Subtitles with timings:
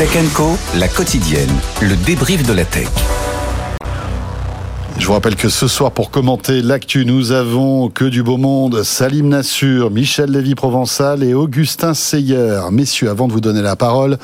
[0.00, 2.88] Tech Co, la quotidienne, le débrief de la tech.
[5.00, 8.82] Je vous rappelle que ce soir, pour commenter l'actu, nous avons que du beau monde.
[8.82, 12.60] Salim Nassur, Michel Lévy-Provençal et Augustin Seyer.
[12.70, 14.18] Messieurs, avant de vous donner la parole,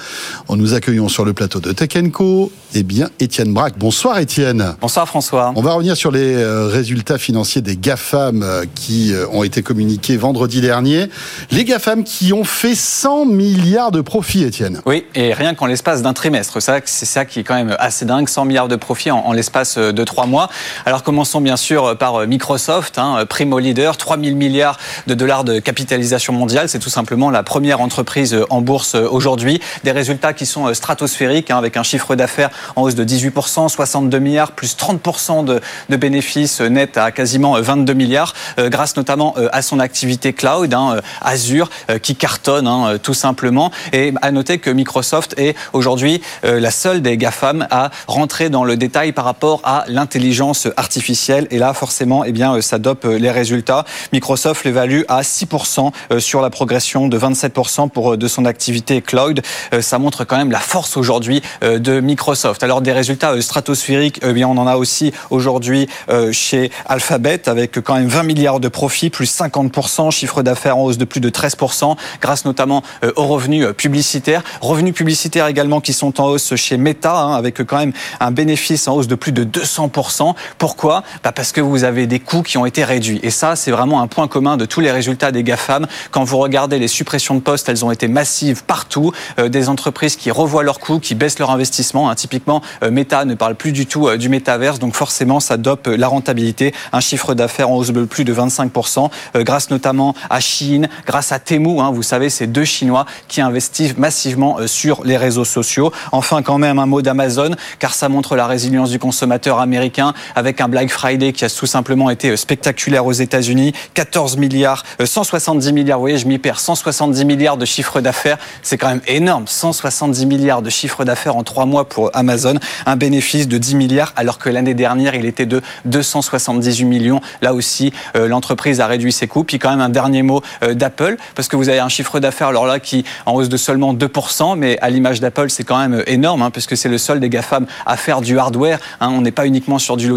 [0.50, 3.78] nous accueillons sur le plateau de Tech Co, eh bien, Étienne Braque.
[3.78, 4.76] Bonsoir, Étienne.
[4.82, 5.50] Bonsoir, François.
[5.56, 9.62] On va revenir sur les euh, résultats financiers des GAFAM euh, qui euh, ont été
[9.62, 11.06] communiqués vendredi dernier.
[11.52, 14.82] Les GAFAM qui ont fait 100 milliards de profits, Étienne.
[14.84, 16.60] Oui, et rien qu'en l'espace d'un trimestre.
[16.60, 18.28] C'est ça qui est quand même assez dingue.
[18.28, 20.50] 100 milliards de profits en, en l'espace de trois mois.
[20.84, 25.58] Alors commençons bien sûr par euh, Microsoft, hein, primo leader, 3000 milliards de dollars de
[25.58, 26.68] capitalisation mondiale.
[26.68, 29.60] C'est tout simplement la première entreprise euh, en bourse euh, aujourd'hui.
[29.84, 34.18] Des résultats qui sont stratosphériques, hein, avec un chiffre d'affaires en hausse de 18%, 62
[34.18, 35.60] milliards, plus 30% de,
[35.96, 41.70] bénéfices nets à quasiment 22 milliards, grâce notamment à son activité cloud, hein, Azure,
[42.02, 43.70] qui cartonne tout simplement.
[43.92, 48.76] Et à noter que Microsoft est aujourd'hui la seule des GAFAM à rentrer dans le
[48.76, 51.46] détail par rapport à l'intelligence artificielle.
[51.50, 53.84] Et là, forcément, eh bien, euh, ça dope euh, les résultats.
[54.12, 59.42] Microsoft l'évalue à 6% euh, sur la progression de 27% pour de son activité cloud.
[59.80, 62.62] Ça montre quand même la force aujourd'hui de Microsoft.
[62.62, 65.88] Alors des résultats stratosphériques, eh bien, on en a aussi aujourd'hui
[66.32, 70.98] chez Alphabet avec quand même 20 milliards de profits, plus 50%, chiffre d'affaires en hausse
[70.98, 72.82] de plus de 13%, grâce notamment
[73.16, 74.42] aux revenus publicitaires.
[74.60, 78.88] Revenus publicitaires également qui sont en hausse chez Meta, hein, avec quand même un bénéfice
[78.88, 80.34] en hausse de plus de 200%.
[80.58, 81.02] Pourquoi?
[81.22, 83.20] Bah Parce que vous avez des coûts qui ont été réduits.
[83.22, 85.86] Et ça, c'est vraiment un point commun de tous les résultats des GAFAM.
[86.10, 89.12] Quand vous regardez les suppressions de postes, elles ont été massives partout.
[89.38, 92.10] Euh, des entreprises qui revoient leurs coûts, qui baissent leur investissement.
[92.10, 94.78] Hein, typiquement, euh, Meta ne parle plus du tout euh, du métaverse.
[94.78, 96.74] Donc forcément, ça dope la rentabilité.
[96.92, 101.38] Un chiffre d'affaires en hausse de plus de 25%, grâce notamment à Chine, grâce à
[101.38, 101.80] Temu.
[101.80, 105.92] Hein, vous savez, ces deux Chinois qui investissent massivement sur les réseaux sociaux.
[106.12, 110.60] Enfin, quand même, un mot d'Amazon, car ça montre la résilience du consommateur américain avec
[110.60, 113.72] un Black Friday qui a tout simplement été euh, spectaculaire aux États-Unis.
[113.94, 118.38] 14 milliards, 170 euh, milliards, vous voyez, je m'y perds, 170 milliards de chiffre d'affaires.
[118.62, 119.46] C'est quand même énorme.
[119.46, 122.54] 170 milliards de chiffre d'affaires en trois mois pour Amazon.
[122.86, 127.20] Un bénéfice de 10 milliards, alors que l'année dernière, il était de 278 millions.
[127.42, 129.44] Là aussi, euh, l'entreprise a réduit ses coûts.
[129.44, 130.42] Puis quand même un dernier mot
[130.72, 133.94] d'Apple, parce que vous avez un chiffre d'affaires, alors là, qui en hausse de seulement
[133.94, 137.28] 2%, mais à l'image d'Apple, c'est quand même énorme, hein, puisque c'est le seul des
[137.28, 138.78] GAFAM à faire du hardware.
[139.00, 139.10] Hein.
[139.10, 140.15] on n'est pas uniquement sur du logiciel,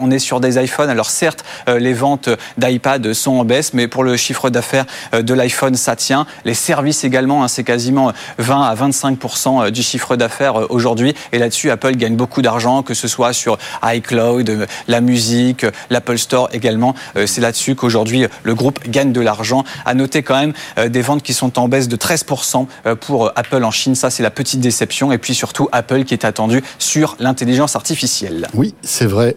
[0.00, 0.90] on est sur des iPhones.
[0.90, 5.22] Alors certes, euh, les ventes d'iPad sont en baisse, mais pour le chiffre d'affaires euh,
[5.22, 6.26] de l'iPhone, ça tient.
[6.44, 11.14] Les services également, hein, c'est quasiment 20 à 25% euh, du chiffre d'affaires aujourd'hui.
[11.32, 16.48] Et là-dessus, Apple gagne beaucoup d'argent, que ce soit sur iCloud, la musique, l'Apple Store
[16.52, 16.94] également.
[17.26, 19.64] C'est là-dessus qu'aujourd'hui le groupe gagne de l'argent.
[19.84, 20.52] À noter quand même
[20.88, 22.66] des ventes qui sont en baisse de 13%
[23.00, 23.94] pour Apple en Chine.
[23.94, 25.12] Ça, c'est la petite déception.
[25.12, 28.48] Et puis surtout Apple qui est attendu sur l'intelligence artificielle.
[28.54, 29.35] Oui, c'est vrai.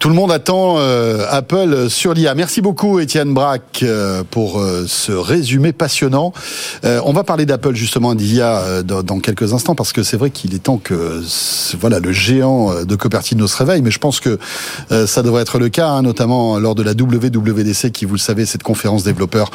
[0.00, 2.34] Tout le monde attend euh, Apple sur l'IA.
[2.34, 6.32] Merci beaucoup Étienne Braque euh, pour euh, ce résumé passionnant.
[6.82, 10.60] on va parler d'Apple justement d'IA dans, quelques instants parce que c'est vrai qu'il est
[10.60, 11.22] temps que
[11.78, 14.38] voilà le géant de Cupertino se réveille, mais je pense que
[14.88, 18.46] ça devrait être le cas, hein, notamment lors de la WWDC qui, vous le savez,
[18.46, 19.50] cette conférence développeur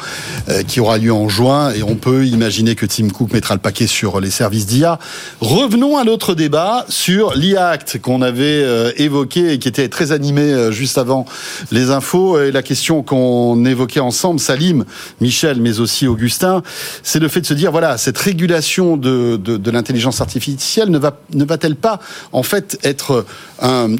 [0.68, 3.88] qui aura lieu en juin et on peut imaginer que Tim Cook mettra le paquet
[3.88, 5.00] sur les services d'IA.
[5.40, 10.70] Revenons à l'autre débat sur l'IA Act qu'on avait évoqué et était très animé euh,
[10.70, 11.24] juste avant
[11.70, 12.40] les infos.
[12.40, 14.84] Et la question qu'on évoquait ensemble, Salim,
[15.20, 16.62] Michel, mais aussi Augustin,
[17.02, 21.18] c'est le fait de se dire, voilà, cette régulation de, de, l'intelligence artificielle ne va
[21.32, 22.00] ne va-t-elle pas
[22.32, 23.24] en fait être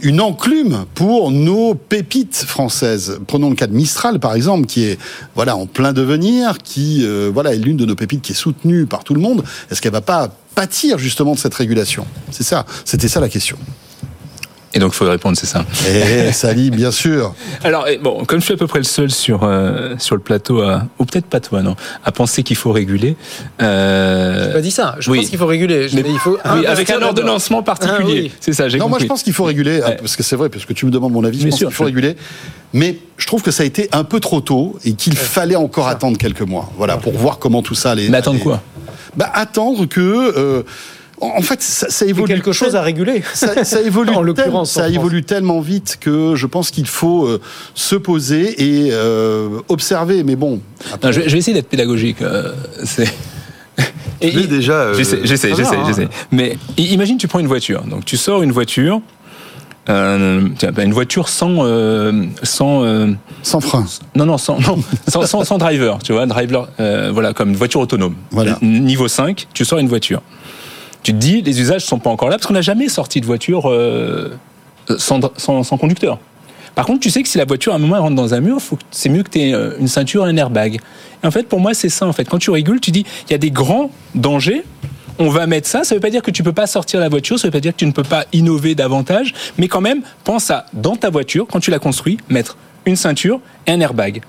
[0.02, 3.18] une enclume pour nos pépites françaises?
[3.26, 4.98] Prenons le cas de Mistral, par exemple, qui est
[5.34, 8.86] voilà en plein devenir, qui euh, voilà est l'une de nos pépites qui est soutenue
[8.86, 9.44] par tout le monde.
[9.70, 12.06] Est-ce qu'elle va pas pâtir justement de cette régulation?
[12.30, 13.58] C'est ça, c'était ça la question.
[14.74, 15.64] Et donc, il faut répondre, c'est ça.
[15.88, 17.34] Eh, Sally, bien sûr.
[17.64, 20.20] Alors, eh, bon, comme je suis à peu près le seul sur, euh, sur le
[20.20, 20.62] plateau,
[20.98, 23.16] ou peut-être pas toi, non, à penser qu'il faut réguler.
[23.62, 24.48] Euh...
[24.48, 24.96] n'ai pas dit ça.
[24.98, 25.88] Je pense qu'il faut réguler.
[25.94, 28.32] Mais, il faut oui, avec un ordonnancement particulier.
[28.34, 30.48] Ah, c'est ça, j'ai Non, moi, je pense qu'il faut réguler, parce que c'est vrai,
[30.48, 32.16] parce que tu me demandes mon avis, je pense qu'il faut réguler.
[32.72, 35.88] Mais je trouve que ça a été un peu trop tôt et qu'il fallait encore
[35.88, 36.70] attendre quelques mois.
[36.76, 38.08] Voilà, pour voir comment tout ça allait.
[38.08, 38.60] Mais attendre quoi?
[39.16, 40.00] Bah, Attendre que.
[40.36, 40.62] Euh,
[41.20, 42.28] en fait, ça, évolue.
[42.28, 43.22] quelque chose à réguler.
[43.32, 44.10] Ça, évolue.
[44.10, 47.40] en l'occurrence, ça évolue tellement vite que je pense qu'il faut euh,
[47.74, 50.24] se poser et euh, observer.
[50.24, 50.60] Mais bon.
[51.02, 52.20] je, vais, essayer d'être pédagogique.
[52.22, 52.52] Euh,
[52.84, 53.08] c'est.
[54.22, 54.94] Et, déjà.
[54.94, 56.08] j'essaie, j'essaie, j'essaie, hein.
[56.32, 57.82] Mais imagine, tu prends une voiture.
[57.82, 59.02] Donc, tu sors une voiture.
[59.88, 60.48] Euh,
[60.78, 61.64] une voiture sans
[62.42, 63.86] sans sans frein.
[64.16, 64.58] Non non sans
[65.06, 66.68] sans, sans, driver, tu vois, driver
[67.12, 68.16] voilà comme une voiture autonome.
[68.32, 68.58] Voilà.
[68.62, 70.22] Niveau 5, tu sors une voiture
[71.06, 73.26] Tu te dis, les usages sont pas encore là parce qu'on n'a jamais sorti de
[73.26, 74.36] voiture euh,
[74.98, 75.20] sans,
[75.78, 76.18] conducteur.
[76.74, 78.58] Par contre, tu sais que si la voiture à un moment rentre dans un mur,
[78.90, 80.80] c'est mieux que tu aies euh, une ceinture, un airbag.
[81.22, 82.08] Et en fait, pour moi, c'est ça.
[82.08, 84.64] En fait, quand tu régules, tu dis, il y a des grands dangers
[85.20, 85.84] on va mettre ça.
[85.84, 87.52] Ça ne veut pas dire que tu ne peux pas sortir la voiture, ça ne
[87.52, 90.66] veut pas dire que tu ne peux pas innover davantage, mais quand même, pense à,
[90.72, 93.38] dans ta voiture, quand tu la construis, mettre une ceinture
[93.68, 94.22] et un airbag.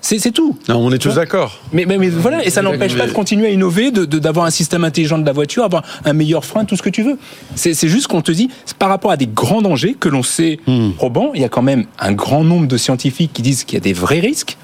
[0.00, 0.56] C'est tout.
[0.68, 1.60] on est tous d'accord.
[1.72, 5.26] Mais, voilà, et ça n'empêche pas de continuer à innover, d'avoir un système intelligent de
[5.26, 7.18] la voiture, avoir un meilleur frein, tout ce que tu veux.
[7.56, 8.48] C'est juste qu'on te dit,
[8.78, 10.92] par rapport à des grands dangers que l'on sait hmm.
[10.92, 13.76] probants, il y a quand même un grand nombre de scientifiques qui disent qu'il y
[13.78, 14.56] a des vrais risques.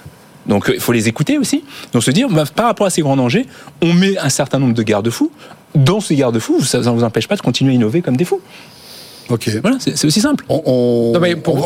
[0.47, 1.65] Donc il faut les écouter aussi.
[1.93, 3.47] Donc se dire, bah, par rapport à ces grands dangers,
[3.83, 5.31] on met un certain nombre de garde-fous.
[5.75, 8.41] Dans ces garde-fous, ça ne vous empêche pas de continuer à innover comme des fous.
[9.31, 9.51] Ok.
[9.63, 10.45] Voilà, c'est aussi simple.
[10.49, 11.13] On,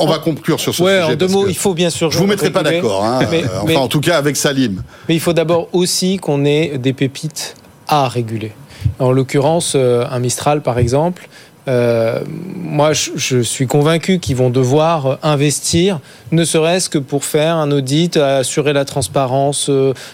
[0.09, 1.13] va conclure sur ce ouais, sujet.
[1.13, 2.11] En deux mots, il faut bien sûr.
[2.11, 3.05] Je vous mettrai pas d'accord.
[3.05, 3.21] Hein,
[3.63, 4.83] enfin, en tout cas, avec Salim.
[5.09, 7.55] Mais il faut d'abord aussi qu'on ait des pépites
[7.89, 8.53] à réguler.
[8.99, 11.29] En l'occurrence, euh, un Mistral, par exemple,
[11.69, 12.21] euh,
[12.57, 16.01] moi, je, suis convaincu qu'ils vont devoir investir,
[16.33, 19.71] ne serait-ce que pour faire un audit, assurer la transparence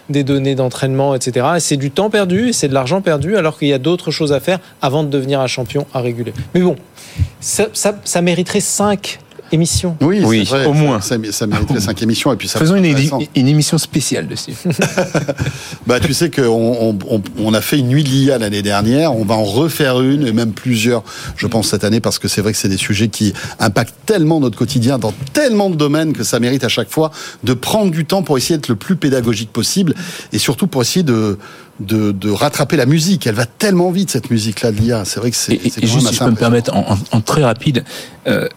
[0.09, 1.47] des données d'entraînement, etc.
[1.56, 4.33] Et c'est du temps perdu c'est de l'argent perdu, alors qu'il y a d'autres choses
[4.33, 6.33] à faire avant de devenir un champion à réguler.
[6.55, 6.77] Mais bon,
[7.41, 9.19] ça, ça, mériterait 5
[9.52, 9.96] émissions.
[10.00, 11.00] Oui, oui au moins.
[11.00, 12.32] Ça, mériterait 5 émissions.
[12.32, 12.85] Et puis ça Faisons une,
[13.35, 14.52] une, émission spéciale dessus.
[15.87, 19.14] bah, tu sais qu'on on, on, a fait une nuit de l'IA l'année dernière.
[19.14, 21.02] On va en refaire une, et même plusieurs,
[21.37, 24.41] je pense, cette année, parce que c'est vrai que c'est des sujets qui impactent tellement
[24.41, 27.11] notre quotidien dans tellement de domaines que ça mérite à chaque fois
[27.43, 29.94] de prendre du temps pour essayer d'être le plus pédagogique possible
[30.32, 31.38] et surtout pour essayer de
[31.81, 33.26] de, rattraper la musique.
[33.26, 35.05] Elle va tellement vite cette musique-là de l'IA.
[35.05, 35.55] C'est vrai que c'est.
[35.55, 37.85] Et, juste si je peux me permettre en, très rapide,
[38.26, 38.49] euh,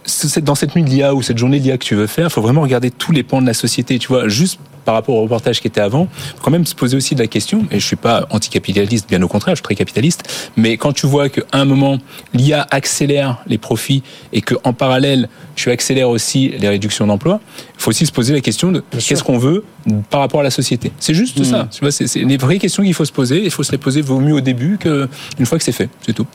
[0.41, 2.31] dans cette nuit de l'IA ou cette journée de l'IA que tu veux faire, il
[2.31, 3.99] faut vraiment regarder tous les pans de la société.
[3.99, 6.07] Tu vois, juste par rapport au reportage qui était avant,
[6.41, 9.27] quand même se poser aussi de la question, et je suis pas anticapitaliste, bien au
[9.27, 10.23] contraire, je suis très capitaliste,
[10.55, 11.97] mais quand tu vois qu'à un moment,
[12.33, 14.01] l'IA accélère les profits
[14.31, 17.41] et qu'en parallèle, tu accélères aussi les réductions d'emplois,
[17.77, 19.65] il faut aussi se poser la question de qu'est-ce qu'on veut
[20.09, 20.93] par rapport à la société.
[20.99, 21.67] C'est juste ça.
[21.69, 23.99] Tu vois, c'est les vraies questions qu'il faut se poser, il faut se les poser
[23.99, 26.27] vaut mieux au début qu'une fois que c'est fait, c'est tout.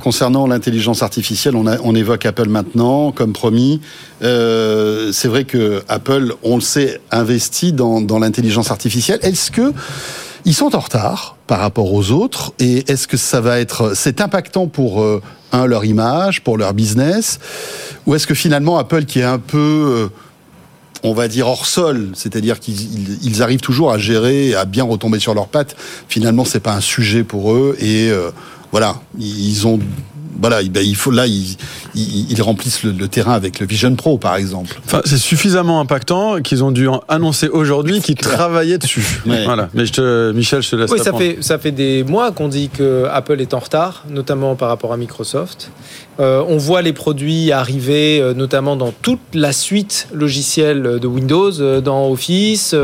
[0.00, 3.80] Concernant l'intelligence artificielle, on, évoque Apple maintenant, comme promis.
[4.22, 9.18] Euh, c'est vrai que Apple, on le sait, investit dans, l'intelligence artificielle.
[9.22, 9.72] Est-ce que
[10.44, 14.20] ils sont en retard par rapport aux autres Et est-ce que ça va être, c'est
[14.20, 15.22] impactant pour euh,
[15.52, 17.38] un leur image, pour leur business,
[18.06, 20.08] ou est-ce que finalement Apple, qui est un peu euh,
[21.04, 25.34] on va dire hors sol, c'est-à-dire qu'ils arrivent toujours à gérer, à bien retomber sur
[25.34, 25.76] leurs pattes.
[26.08, 28.10] Finalement, c'est pas un sujet pour eux et
[28.72, 29.78] voilà, ils ont
[30.40, 34.80] voilà, ben, il faut là, ils, remplissent le, terrain avec le Vision Pro, par exemple.
[34.84, 39.22] Enfin, c'est suffisamment impactant qu'ils ont dû annoncer aujourd'hui qu'ils travaillaient dessus.
[39.44, 39.68] Voilà.
[39.74, 40.90] Mais je te, Michel, je te laisse.
[40.90, 44.56] Oui, ça fait ça fait des mois qu'on dit que Apple est en retard, notamment
[44.56, 45.70] par rapport à Microsoft.
[46.20, 51.60] Euh, on voit les produits arriver, euh, notamment dans toute la suite logicielle de Windows,
[51.60, 52.74] euh, dans Office,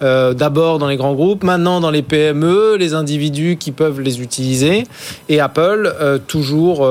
[0.00, 4.84] d'abord dans les grands groupes, maintenant dans les PME, les individus qui peuvent les utiliser,
[5.28, 5.94] et Apple
[6.26, 6.86] toujours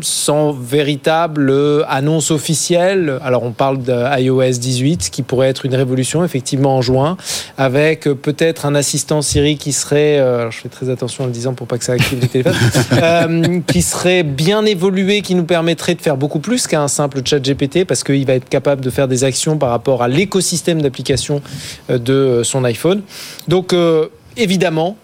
[0.00, 1.52] sans véritable
[1.88, 3.18] annonce officielle.
[3.22, 7.16] Alors on parle d'iOS 18 qui pourrait être une révolution effectivement en juin,
[7.58, 10.18] avec peut-être un assistant Siri qui serait,
[10.50, 13.82] je fais très attention en le disant pour pas que ça active les téléphones, qui
[13.82, 18.04] serait bien évolué qui nous permettrait de faire beaucoup plus qu'un simple chat GPT parce
[18.04, 21.42] qu'il va être capable de faire des actions par rapport à l'écosystème d'application
[21.90, 23.02] euh, de euh, son iPhone.
[23.48, 24.06] Donc, euh,
[24.36, 24.96] évidemment,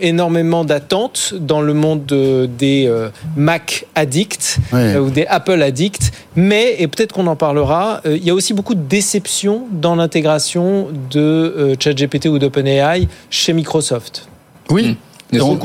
[0.00, 2.88] énormément d'attentes dans le monde des
[3.36, 6.12] Mac addicts ou des Apple addicts.
[6.36, 10.86] Mais, et peut-être qu'on en parlera, il y a aussi beaucoup de déceptions dans l'intégration
[11.10, 14.28] de ChatGPT ou d'OpenAI chez Microsoft.
[14.70, 14.96] Oui.
[15.32, 15.58] On,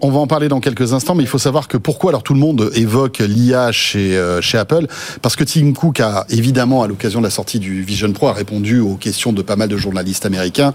[0.00, 2.34] On, va en parler dans quelques instants, mais il faut savoir que pourquoi alors tout
[2.34, 4.86] le monde évoque l'IA chez, euh, chez Apple?
[5.22, 8.32] Parce que Tim Cook a évidemment, à l'occasion de la sortie du Vision Pro, a
[8.32, 10.74] répondu aux questions de pas mal de journalistes américains.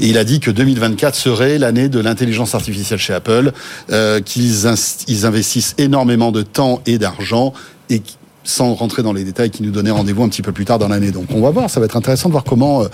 [0.00, 3.52] Et il a dit que 2024 serait l'année de l'intelligence artificielle chez Apple,
[3.90, 4.66] euh, qu'ils
[5.08, 7.52] ils investissent énormément de temps et d'argent
[7.90, 8.00] et
[8.44, 10.88] sans rentrer dans les détails, qui nous donnait rendez-vous un petit peu plus tard dans
[10.88, 11.10] l'année.
[11.10, 12.84] Donc on va voir, ça va être intéressant de voir comment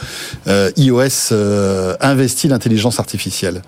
[0.46, 3.62] euh iOS euh, investit l'intelligence artificielle.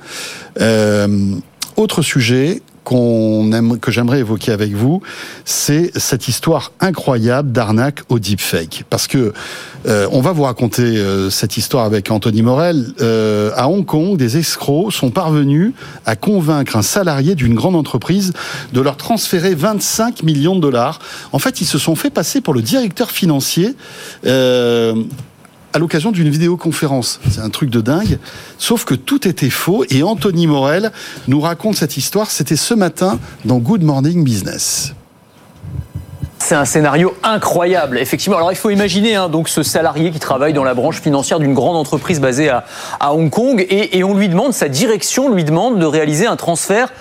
[0.60, 1.34] Euh,
[1.76, 5.02] autre sujet, qu'on aime, que j'aimerais évoquer avec vous,
[5.44, 8.84] c'est cette histoire incroyable d'arnaque au deepfake.
[8.90, 9.32] Parce que
[9.86, 12.92] euh, on va vous raconter euh, cette histoire avec Anthony Morel.
[13.00, 15.72] Euh, à Hong Kong, des escrocs sont parvenus
[16.06, 18.32] à convaincre un salarié d'une grande entreprise
[18.72, 20.98] de leur transférer 25 millions de dollars.
[21.32, 23.74] En fait, ils se sont fait passer pour le directeur financier
[25.72, 27.20] à l'occasion d'une vidéoconférence.
[27.30, 28.18] C'est un truc de dingue.
[28.58, 30.92] Sauf que tout était faux et Anthony Morel
[31.28, 32.30] nous raconte cette histoire.
[32.30, 34.94] C'était ce matin dans Good Morning Business.
[36.38, 38.36] C'est un scénario incroyable, effectivement.
[38.36, 41.54] Alors il faut imaginer hein, donc ce salarié qui travaille dans la branche financière d'une
[41.54, 42.64] grande entreprise basée à,
[43.14, 46.92] Hong Kong et on lui demande, sa direction lui demande de réaliser un transfert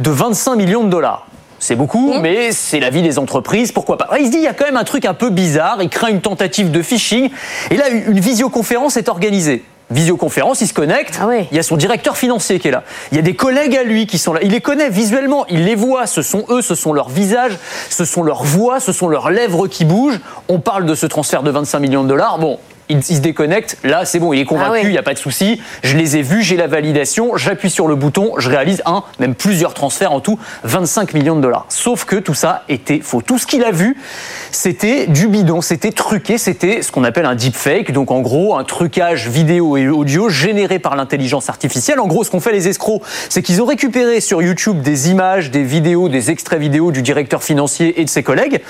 [0.00, 1.25] de 25 millions de dollars.
[1.58, 4.08] C'est beaucoup, mais c'est la vie des entreprises, pourquoi pas.
[4.18, 6.08] Il se dit, il y a quand même un truc un peu bizarre, il craint
[6.08, 7.30] une tentative de phishing,
[7.70, 9.64] et là, une visioconférence est organisée.
[9.88, 12.82] Visioconférence, il se connecte, Ah il y a son directeur financier qui est là.
[13.12, 14.40] Il y a des collègues à lui qui sont là.
[14.42, 17.56] Il les connaît visuellement, il les voit, ce sont eux, ce sont leurs visages,
[17.88, 20.18] ce sont leurs voix, ce sont leurs lèvres qui bougent.
[20.48, 22.38] On parle de ce transfert de 25 millions de dollars.
[22.38, 25.02] Bon, il, il se déconnecte, là c'est bon, il est convaincu, Ah il n'y a
[25.02, 25.60] pas de souci.
[25.82, 29.34] Je les ai vus, j'ai la validation, j'appuie sur le bouton, je réalise un, même
[29.34, 31.66] plusieurs transferts en tout, 25 millions de dollars.
[31.68, 33.22] Sauf que tout ça était faux.
[33.22, 33.96] Tout ce qu'il a vu,
[34.50, 38.64] c'était du bidon, c'était truqué, c'était ce qu'on appelle un deepfake, donc en gros un
[38.64, 42.00] trucage vidéo et audio généré par l'intelligence artificielle.
[42.00, 45.50] En gros, ce qu'ont fait les escrocs, c'est qu'ils ont récupéré sur YouTube des images,
[45.50, 48.60] des vidéos, des extraits vidéo du directeur financier et de ses collègues.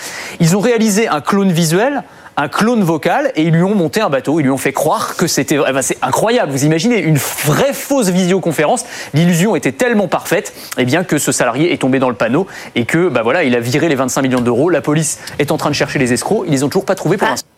[0.41, 2.03] Ils ont réalisé un clone visuel
[2.37, 4.41] un clone vocal et ils lui ont monté un bateau.
[4.41, 5.57] Ils lui ont fait croire que c'était.
[5.69, 6.53] eh ben, c'est incroyable.
[6.53, 8.85] Vous imaginez une vraie fausse visioconférence.
[9.15, 12.85] L'illusion était tellement parfaite, eh bien que ce salarié est tombé dans le panneau et
[12.85, 14.69] que bah voilà, il a viré les 25 millions d'euros.
[14.71, 16.45] La police est en train de chercher les escrocs.
[16.47, 17.33] Ils les ont toujours pas trouvés pour Ah.
[17.33, 17.49] l'instant.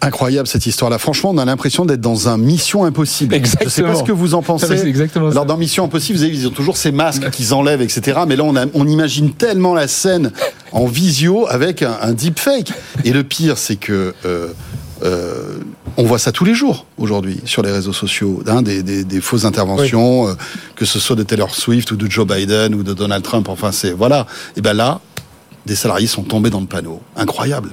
[0.00, 0.98] Incroyable cette histoire-là.
[0.98, 3.34] Franchement, on a l'impression d'être dans un Mission Impossible.
[3.34, 3.94] Je sais pas Exactement.
[3.98, 4.86] ce que vous en Ça, pensez.
[4.86, 5.32] exactement ça.
[5.32, 8.20] Alors dans Mission Impossible, vous savez, ils ont toujours ces masques qu'ils enlèvent, etc.
[8.26, 10.32] Mais là, on, a- on imagine tellement la scène
[10.74, 12.72] en visio avec un, un deepfake.
[13.04, 14.48] Et le pire, c'est que euh,
[15.02, 15.58] euh,
[15.96, 19.20] on voit ça tous les jours aujourd'hui sur les réseaux sociaux, hein, des, des- des
[19.20, 20.34] fausses interventions, euh,
[20.76, 23.48] que ce soit de Taylor Swift ou de Joe Biden ou de Donald Trump.
[23.48, 24.26] Enfin, c'est voilà.
[24.56, 25.00] Et ben là,
[25.66, 27.00] des salariés sont tombés dans le panneau.
[27.16, 27.70] Incroyable.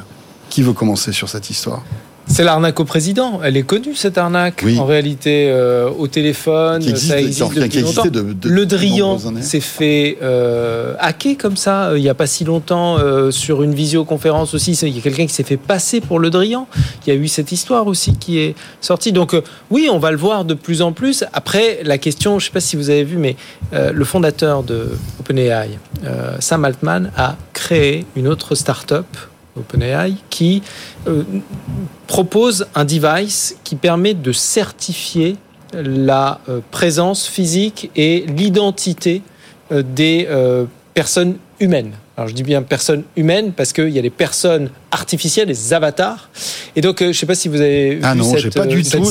[0.49, 1.83] Qui veut commencer sur cette histoire?
[2.33, 3.41] C'est l'arnaque au président.
[3.43, 4.61] Elle est connue cette arnaque.
[4.63, 4.79] Oui.
[4.79, 8.05] En réalité, euh, au téléphone, Qui existe- ça existe depuis longtemps.
[8.05, 11.89] de- de- le Drian s'est fait euh, hacker comme ça.
[11.89, 14.71] euh, Il n'y a pas si longtemps euh, sur une visioconférence aussi.
[14.71, 16.67] Il y a quelqu'un qui s'est fait passer pour le Drian.
[17.05, 19.11] Il y a eu cette histoire aussi qui est sortie.
[19.11, 21.25] Donc euh, oui, on va le voir de plus en plus.
[21.33, 23.35] Après, la question, je ne sais pas si vous avez vu, mais
[23.73, 25.71] euh, le fondateur de OpenAI,
[26.39, 29.05] Sam Altman, a créé une autre start-up
[29.57, 30.61] OpenAI qui
[31.07, 31.23] euh,
[32.07, 35.37] propose un device qui permet de certifier
[35.73, 39.21] la euh, présence physique et l'identité
[39.71, 40.27] euh, des
[40.93, 41.91] personnes humaines.
[42.17, 46.29] Alors je dis bien personnes humaines parce qu'il y a des personnes artificielles, des avatars.
[46.75, 48.49] Et donc euh, je ne sais pas si vous avez Ah vu non, cette, j'ai
[48.49, 49.09] pas euh, du cette tout,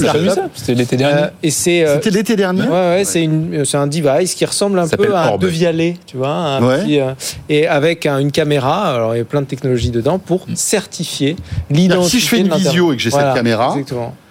[0.54, 1.22] c'était l'été dernier.
[1.22, 4.44] Euh, et c'est euh, C'était l'été dernier Ouais, ouais, c'est une- c'est un device qui
[4.44, 5.40] ressemble un Ça peu à un Orb.
[5.42, 6.82] devialet, tu vois, un Ouais.
[6.82, 7.12] petit, euh,
[7.48, 8.94] et avec un- une caméra.
[8.94, 11.36] Alors il y a plein de technologies dedans pour certifier
[11.70, 12.10] l'identité.
[12.18, 13.76] Si je fais une visio et que j'ai cette caméra.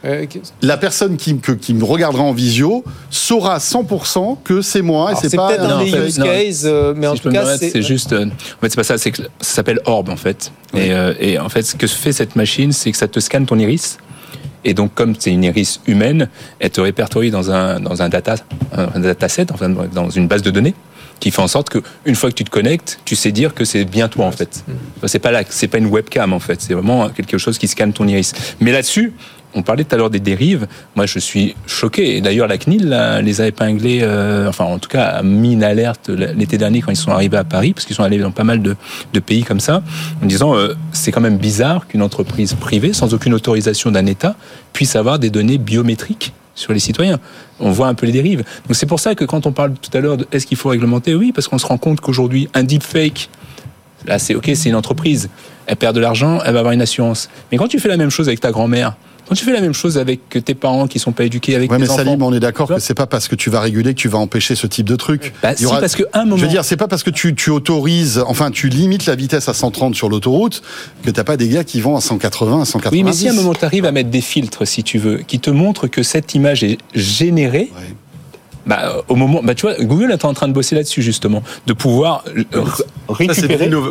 [0.06, 0.26] Euh,
[0.62, 5.08] la personne qui, me- que- qui me regardera en visio saura 100% que c'est moi
[5.08, 6.08] et alors, c'est C'est pas peut-être un des fake.
[6.08, 8.09] use cases, euh, mais si en tout cas, c'est juste.
[8.14, 8.98] En fait, c'est pas ça.
[8.98, 10.52] C'est que ça s'appelle Orb en fait.
[10.76, 13.46] Et, euh, et en fait, ce que fait cette machine, c'est que ça te scanne
[13.46, 13.98] ton iris.
[14.66, 18.36] Et donc, comme c'est une iris humaine, elle te répertorie dans un dans un data
[18.74, 20.76] un dataset, enfin dans une base de données,
[21.20, 23.66] qui fait en sorte que une fois que tu te connectes, tu sais dire que
[23.66, 24.64] c'est bien toi en fait.
[24.98, 26.62] Enfin, C'est pas là, c'est pas une webcam en fait.
[26.62, 28.34] C'est vraiment quelque chose qui scanne ton iris.
[28.60, 29.14] Mais là-dessus.
[29.56, 30.68] On parlait tout à l'heure des dérives.
[30.96, 32.18] Moi, je suis choqué.
[32.18, 35.64] Et d'ailleurs, la CNIL les a épinglés, euh, enfin, en tout cas, a mis une
[35.64, 38.44] alerte l'été dernier quand ils sont arrivés à Paris, parce qu'ils sont allés dans pas
[38.44, 38.76] mal de,
[39.14, 39.82] de pays comme ça,
[40.22, 44.36] en disant euh, c'est quand même bizarre qu'une entreprise privée, sans aucune autorisation d'un État,
[44.72, 47.20] puisse avoir des données biométriques sur les citoyens.
[47.60, 48.44] On voit un peu les dérives.
[48.68, 50.70] Donc c'est pour ça que quand on parle tout à l'heure de est-ce qu'il faut
[50.70, 53.30] réglementer, oui, parce qu'on se rend compte qu'aujourd'hui, un deepfake,
[54.06, 55.30] là c'est ok, c'est une entreprise,
[55.66, 57.30] elle perd de l'argent, elle va avoir une assurance.
[57.52, 58.96] Mais quand tu fais la même chose avec ta grand-mère,
[59.30, 61.78] quand tu fais la même chose avec tes parents qui sont pas éduqués, avec Ouais,
[61.78, 63.94] tes mais enfants, Salim, on est d'accord que c'est pas parce que tu vas réguler
[63.94, 65.34] que tu vas empêcher ce type de truc.
[65.44, 67.04] bah, Il y si, aura- parce qu'à un moment, Je veux dire, c'est pas parce
[67.04, 70.64] que tu, tu autorises, enfin, tu limites la vitesse à 130 sur l'autoroute
[71.04, 72.98] que t'as pas des gars qui vont à 180, à 190.
[72.98, 75.18] Oui, mais si à un moment tu arrives à mettre des filtres, si tu veux,
[75.20, 77.96] qui te montrent que cette image est générée, Ouais.
[78.66, 81.74] bah, au moment, bah, tu vois, Google est en train de bosser là-dessus justement, de
[81.74, 82.24] pouvoir
[83.34, 83.42] Ça,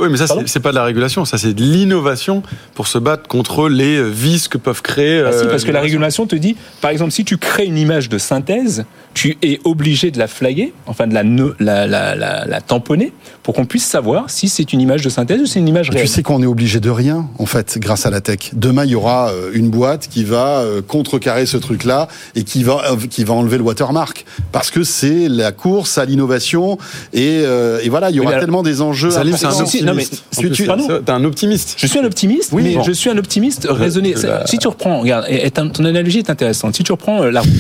[0.01, 2.43] oui, mais ça, c'est- pas de la régulation, ça, c'est de l'innovation
[2.75, 5.23] pour se battre contre les euh, vices que peuvent créer.
[5.27, 7.79] Ah, si, euh, parce que la régulation te dit, par exemple, si tu crées une
[7.79, 8.85] image de synthèse,
[9.15, 13.13] tu es obligé de la flaguer, enfin de la, ne- la, la, la, la tamponner,
[13.43, 15.97] pour qu'on puisse savoir si c'est une image de synthèse ou c'est une image Tu
[15.97, 16.09] réelle.
[16.09, 18.51] sais qu'on est obligé de rien, en fait, grâce à la tech.
[18.53, 22.07] Demain, il y aura euh, une boîte qui va contrecarrer ce truc-là
[22.37, 24.25] et qui va, qui va enlever le watermark.
[24.53, 26.79] Parce que c'est la course à l'innovation.
[27.13, 29.17] Et, euh, et voilà, il y aura tellement des enjeux enjeu.
[29.17, 31.05] Salim, c'est un optimiste.
[31.05, 31.75] T'es un optimiste.
[31.79, 32.83] Je suis un optimiste, Oui, mais bon.
[32.83, 34.15] je suis un optimiste raisonné.
[34.15, 36.75] la- Si tu reprends, regarde, et, ton analogie est intéressante.
[36.77, 37.51] Si tu reprends euh, la route,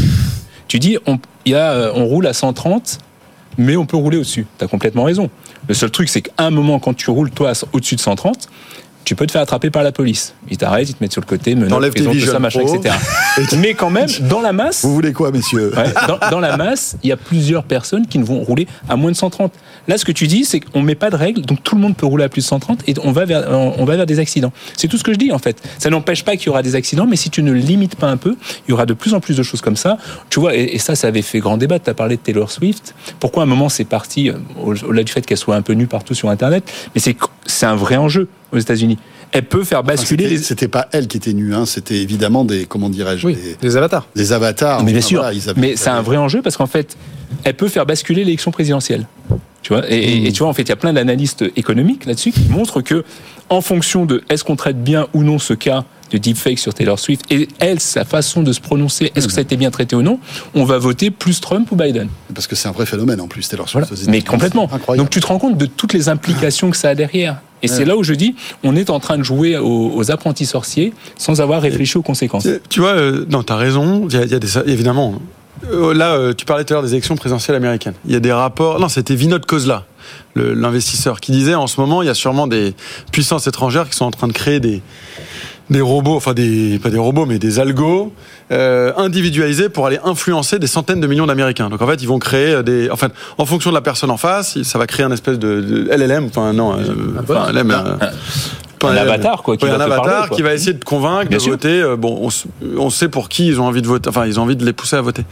[0.69, 2.99] tu dis on, il y a, euh, on roule à 130,
[3.57, 4.47] mais on peut rouler au-dessus.
[4.59, 5.31] Tu as complètement raison.
[5.69, 8.49] Le seul truc, c'est qu'à un moment, quand tu roules toi au-dessus de 130,
[9.09, 10.35] tu peux te faire attraper par la police.
[10.51, 12.75] Ils t'arrêtent, ils te mettent sur le côté, tes prison, tout ça, machin, Pro.
[12.77, 12.95] etc.
[13.57, 16.99] mais quand même, dans la masse, Vous voulez quoi, messieurs Ouais, dans, dans la masse,
[17.03, 19.51] il y a plusieurs personnes qui ne vont rouler à moins de 130.
[19.89, 21.97] Là, ce que tu dis, c'est qu'on met pas de règles, donc tout le monde
[21.97, 24.53] peut rouler à plus de 130 et on va vers, on va vers des accidents.
[24.77, 25.63] C'est tout ce que je dis en fait.
[25.79, 28.19] Ça n'empêche pas qu'il y aura des accidents, mais si tu ne limites pas un
[28.19, 28.37] peu,
[28.67, 29.97] il y aura de plus en plus de choses comme ça.
[30.29, 31.79] Tu vois, et, et ça, ça avait fait grand débat.
[31.79, 32.95] Tu as parlé de Taylor Swift.
[33.21, 35.73] Pourquoi à un moment c'est parti, euh, au- au-delà du fait qu'elle soit un peu
[35.73, 38.99] nue partout sur Internet, mais c'est un vrai enjeu aux États-Unis.
[39.33, 40.69] Elle peut faire Enfin, basculer C'était les.
[40.71, 44.07] pas elle qui était nue, hein, c'était évidemment des, comment dirais-je, Oui, des, des avatars.
[44.15, 44.83] des avatars.
[44.85, 46.97] Mais bien sûr, voilà, ils avaient- mais c'est un vrai enjeu parce qu'en fait,
[47.45, 49.07] elle peut faire basculer l'élection présidentielle.
[49.61, 52.31] Tu vois, et, et tu vois, en fait, il y a plein d'analystes économiques là-dessus
[52.33, 53.05] qui montrent que,
[53.51, 56.99] en fonction de est-ce qu'on traite bien ou non ce cas de deepfake sur Taylor
[56.99, 59.95] Swift et elle, sa façon de se prononcer, est-ce que ça a été bien traité
[59.95, 60.21] ou non,
[60.55, 62.09] on va voter plus Trump ou Biden.
[62.35, 63.69] Parce que c'est un vrai phénomène en plus, Taylor.
[63.69, 63.93] Swift.
[63.93, 64.71] aux Mais complètement.
[64.73, 65.05] Incroyable.
[65.05, 67.39] Donc tu te rends compte de toutes les implications que ça a derrière.
[67.63, 70.47] Et c'est là où je dis, on est en train de jouer aux, aux apprentis
[70.47, 72.47] sorciers sans avoir réfléchi aux conséquences.
[72.69, 74.07] Tu- vois, euh, non, t'as raison.
[74.09, 75.15] Il y a, il y a des, évidemment.
[75.73, 77.95] Euh, là, euh, tu parlais tout à l'heure des élections présidentielles américaines.
[78.07, 78.79] Il y a des rapports.
[78.79, 79.85] Non, c'était Vinod Kozla,
[80.37, 82.75] l'investisseur, qui disait en ce moment, il y a sûrement des
[83.11, 84.83] puissances étrangères qui sont en train de créer des
[85.71, 88.13] des robots, enfin des pas des robots, mais des algos
[88.53, 91.69] euh, individualisés pour aller influencer des centaines de millions d'Américains.
[91.69, 94.17] Donc en fait, ils vont créer euh, des, enfin, en fonction de la personne en
[94.17, 97.97] face, ça va créer un espèce de, de LLM, enfin non, euh, enfin, LLM, euh,
[98.79, 100.37] pas Un avatar, quoi, qui Ouais, va un avatar parler, quoi.
[100.37, 101.51] qui va essayer de convaincre Bien de sûr.
[101.53, 101.83] voter.
[101.83, 104.09] euh, bon, on, on sait pour qui ils ont envie de voter.
[104.09, 105.25] Enfin, ils ont envie de les pousser à voter.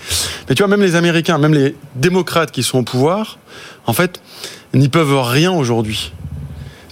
[0.49, 3.39] Mais tu vois, même les Américains, même les démocrates qui sont au pouvoir,
[3.87, 4.21] en fait,
[4.75, 6.13] n'y peuvent rien aujourd'hui.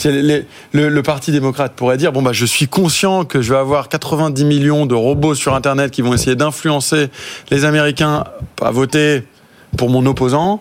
[0.03, 4.45] Le Parti démocrate pourrait dire bon bah je suis conscient que je vais avoir 90
[4.45, 7.09] millions de robots sur Internet qui vont essayer d'influencer
[7.51, 8.25] les Américains
[8.61, 9.25] à voter
[9.77, 10.61] pour mon opposant.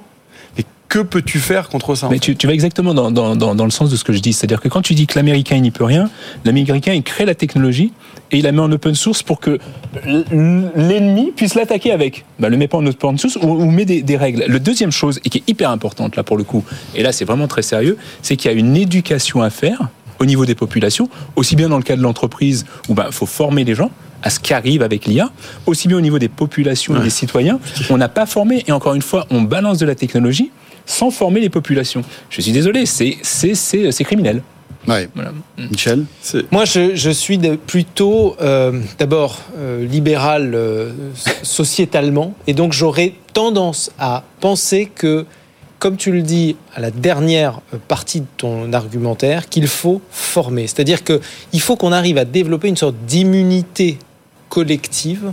[0.93, 3.71] Que peux-tu faire contre ça Mais tu, tu vas exactement dans, dans, dans, dans le
[3.71, 4.31] sens de ce que je dis.
[4.31, 6.07] C'est-à-dire que quand tu dis que l'Américain n'y peut rien,
[6.45, 7.91] l'Américain il crée la technologie
[8.29, 9.57] et il la met en open source pour que
[10.05, 12.25] l'ennemi puisse l'attaquer avec.
[12.37, 14.45] Bah, le met pas en open source ou, ou met des, des règles.
[14.47, 16.63] Le deuxième chose, et qui est hyper importante là pour le coup,
[16.93, 19.87] et là c'est vraiment très sérieux, c'est qu'il y a une éducation à faire
[20.19, 23.63] au niveau des populations, aussi bien dans le cas de l'entreprise où il faut former
[23.63, 23.89] les gens
[24.21, 25.31] à ce qui arrive avec l'IA,
[25.65, 27.59] aussi bien au niveau des populations et des citoyens.
[27.89, 30.51] On n'a pas formé, et encore une fois, on balance de la technologie
[30.85, 32.01] sans former les populations.
[32.29, 34.41] Je suis désolé, c'est c'est- c'est c'est criminel.
[34.87, 35.07] Ouais.
[35.15, 35.31] Voilà.
[35.71, 40.91] Michel C'est- Moi, je, je suis de- plutôt, euh, d'abord, euh, libéral euh,
[41.41, 45.25] sociétalement, et donc j'aurais tendance à penser que,
[45.79, 50.67] comme tu le dis à la dernière partie de ton argumentaire, qu'il faut former.
[50.67, 53.99] C'est-à-dire qu'il faut qu'on arrive à développer une sorte d'immunité
[54.49, 55.31] collective,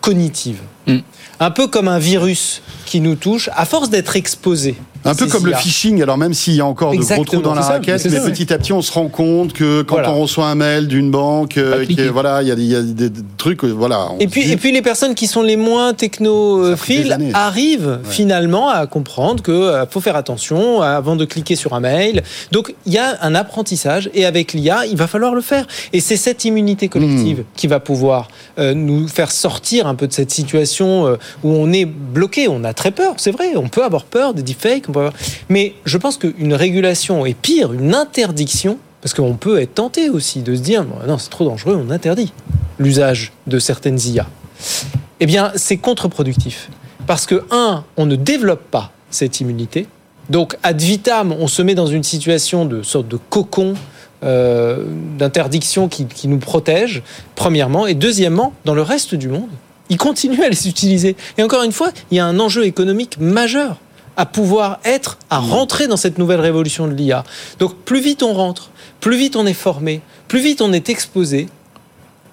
[0.00, 0.60] cognitive.
[0.86, 0.98] Mm.
[1.40, 4.76] Un peu comme un virus qui nous touche, à force d'être exposé.
[5.04, 7.42] Un peu comme le phishing, alors même s'il y a encore de gros trous Exactement,
[7.42, 9.96] dans la ça, raquette, mais ça, petit à petit on se rend compte que quand
[9.96, 10.10] Voilà.
[10.10, 12.08] on reçoit un mail d'une banque, euh, cliquer.
[12.08, 14.08] voilà, il y a, il y a des, trucs, euh, voilà.
[14.18, 18.86] Et puis, dit- et puis les personnes qui sont les moins technophiles arrivent finalement à
[18.88, 22.22] comprendre que euh, faut faire attention avant de cliquer sur un mail.
[22.50, 25.66] Donc il y a un apprentissage et avec l'IA, il va falloir le faire.
[25.92, 28.26] Et c'est cette immunité collective qui va pouvoir
[28.58, 32.48] euh, nous faire sortir un peu de cette situation euh, où on est bloqué.
[32.48, 33.56] On a très peur, c'est vrai.
[33.56, 34.86] On peut avoir peur des deepfakes.
[35.48, 38.78] Mais je pense qu'une régulation est pire, une interdiction.
[39.02, 42.32] Parce qu'on peut être tenté aussi de se dire non, c'est trop dangereux, on interdit
[42.78, 44.26] l'usage de certaines IA.
[45.20, 46.70] Eh bien, c'est contre-productif.
[47.06, 49.86] Parce que, un, on ne développe pas cette immunité.
[50.28, 53.74] Donc, ad vitam, on se met dans une situation de sorte de cocon
[54.24, 54.84] euh,
[55.18, 57.02] d'interdiction qui nous protège,
[57.36, 57.86] premièrement.
[57.86, 59.50] Et deuxièmement, dans le reste du monde,
[59.90, 61.16] ils continuent à les utiliser.
[61.38, 63.76] Et encore une fois, il y a un enjeu économique majeur
[64.16, 67.24] à pouvoir être, à rentrer dans cette nouvelle révolution de l'IA.
[67.58, 68.70] Donc, plus vite on rentre,
[69.00, 71.48] plus vite on est formé, plus vite on est exposé,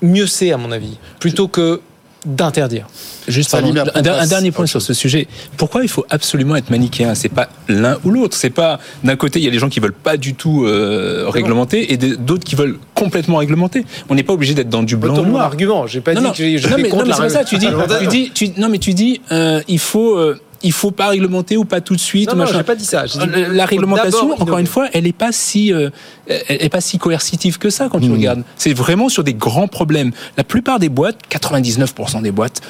[0.01, 1.81] mieux c'est, à mon avis, plutôt que
[2.25, 2.87] d'interdire.
[3.27, 5.27] Juste Ça pardon, libère un, dernier point sur ce sujet.
[5.57, 7.15] Pourquoi il faut absolument être manichéen?
[7.15, 8.35] C'est pas l'un ou l'autre.
[8.35, 11.25] C'est pas d'un côté il y a des gens qui veulent pas du tout euh,
[11.27, 13.85] réglementer et d'autres qui veulent complètement réglementer.
[14.09, 15.45] On n'est pas obligé d'être dans du blanc ou Autant mon noir.
[15.45, 17.43] argument, j'ai pas non, dit non, que je non, vais mais, non, c'est pas ça.
[17.43, 17.67] Tu dis,
[17.99, 21.57] tu dis, tu- non mais tu dis, euh, il faut, euh, il faut pas réglementer
[21.57, 22.29] ou pas tout de suite.
[22.29, 23.05] Non, non, j'ai pas dit ça.
[23.05, 25.89] Dit Euh, La réglementation, encore une fois, elle est pas si, euh,
[26.27, 28.43] elle est pas si coercitive que ça quand tu regardes.
[28.55, 30.11] C'est vraiment sur des grands problèmes.
[30.37, 32.61] La plupart des boîtes, 99% des boîtes,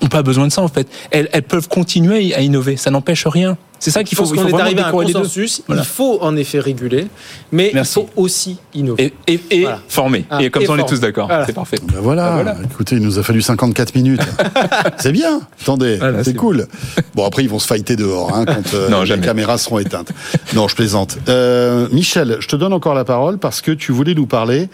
[0.00, 0.88] ont pas besoin de ça en fait.
[1.10, 2.76] Elles, elles peuvent continuer à innover.
[2.76, 3.56] Ça n'empêche rien.
[3.84, 5.60] C'est ça qu'il faut, qu'on faut est arrivé à un consensus.
[5.66, 5.82] Voilà.
[5.82, 7.06] Il faut en effet réguler,
[7.52, 7.90] mais Merci.
[8.00, 9.12] il faut aussi innover.
[9.26, 9.78] Et, et, et Voilà.
[9.88, 10.24] former.
[10.30, 11.26] Ah, et comme et ça, on est tous d'accord.
[11.26, 11.44] Voilà.
[11.44, 11.76] C'est parfait.
[11.92, 12.28] Ben voilà.
[12.28, 12.56] Ah, voilà.
[12.64, 14.22] écoutez, il nous a fallu 54 minutes.
[14.96, 16.66] c'est bien, attendez, Voilà, c'est cool.
[17.14, 20.12] Bon, après, ils vont se fighter dehors hein, quand euh, Non, les caméras seront éteintes.
[20.54, 21.18] Non, je plaisante.
[21.28, 24.70] Euh, Michel, je te donne encore la parole parce que tu voulais nous parler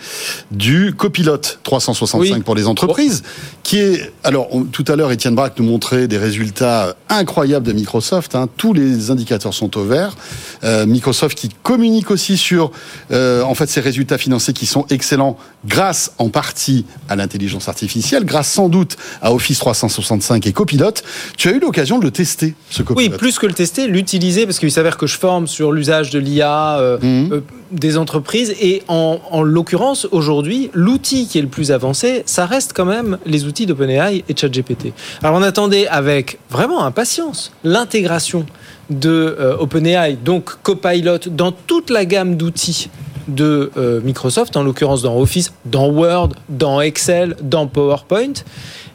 [0.52, 2.40] du copilote 365 Oui.
[2.42, 3.24] pour les entreprises,
[3.64, 4.12] qui est...
[4.22, 8.34] Alors, on- tout à l'heure, Étienne Braque nous montrait des résultats incroyables de Microsoft.
[8.36, 8.46] hein.
[8.56, 10.16] Tous les indicateurs sont au vert.
[10.64, 12.70] Euh, Microsoft qui communique aussi sur,
[13.10, 18.24] euh, en fait, ses résultats financiers qui sont excellents grâce en partie à l'intelligence artificielle,
[18.24, 20.92] grâce sans doute à Office 365 et Copilot.
[21.36, 23.16] Tu as eu l'occasion de le tester, ce Oui, Copilot.
[23.18, 26.78] plus que le tester, l'utiliser, parce qu'il s'avère que je forme sur l'usage de l'IA
[26.78, 27.32] euh, Mhm.
[27.32, 27.40] euh,
[27.72, 28.54] des entreprises.
[28.60, 33.18] Et en, en l'occurrence, aujourd'hui, l'outil qui est le plus avancé, ça reste quand même
[33.26, 34.92] les outils d'OpenAI et ChatGPT.
[35.22, 38.46] Alors on attendait avec vraiment impatience l'intégration
[38.88, 42.88] de euh, OpenAI, donc Copilot, dans toute la gamme d'outils
[43.28, 48.32] de euh, Microsoft, en l'occurrence dans Office, dans Word, dans Excel, dans PowerPoint.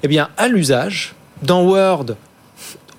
[0.03, 2.15] Eh bien, à l'usage, dans Word,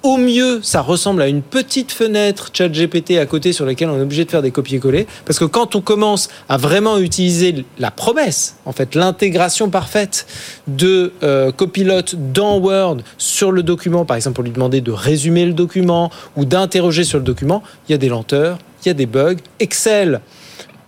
[0.06, 4.02] au mieux, ça ressemble à une petite fenêtre ChatGPT à côté sur laquelle on est
[4.02, 5.04] obligé de faire des copier-coller.
[5.24, 10.26] Parce que quand on commence à vraiment utiliser la promesse, en fait, l'intégration parfaite
[10.68, 15.44] de euh, Copilot dans Word sur le document, par exemple pour lui demander de résumer
[15.44, 18.94] le document ou d'interroger sur le document, il y a des lenteurs, il y a
[18.94, 19.34] des bugs.
[19.58, 20.20] Excel,